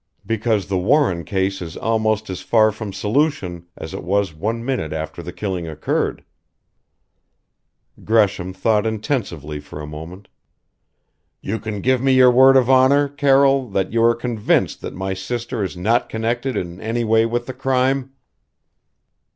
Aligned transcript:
Because 0.25 0.65
the 0.65 0.79
Warren 0.79 1.23
case 1.23 1.61
is 1.61 1.77
almost 1.77 2.31
as 2.31 2.41
far 2.41 2.71
from 2.71 2.91
solution 2.91 3.67
as 3.77 3.93
it 3.93 4.03
was 4.03 4.33
one 4.33 4.65
minute 4.65 4.91
after 4.93 5.21
the 5.21 5.31
killing 5.31 5.67
occurred." 5.67 6.23
Gresham 8.03 8.51
thought 8.51 8.87
intensively 8.87 9.59
for 9.59 9.79
a 9.79 9.85
moment. 9.85 10.27
"You 11.39 11.59
can 11.59 11.81
give 11.81 12.01
me 12.01 12.13
your 12.13 12.31
word 12.31 12.57
of 12.57 12.67
honor, 12.67 13.07
Carroll, 13.09 13.69
that 13.69 13.93
you 13.93 14.03
are 14.03 14.15
convinced 14.15 14.81
that 14.81 14.95
my 14.95 15.13
sister 15.13 15.63
is 15.63 15.77
not 15.77 16.09
connected 16.09 16.57
in 16.57 16.81
any 16.81 17.03
way 17.03 17.27
with 17.27 17.45
the 17.45 17.53
crime?" 17.53 18.11